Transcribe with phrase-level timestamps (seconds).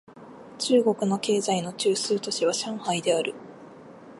[0.57, 3.35] 中国の経済の中枢都市は上海である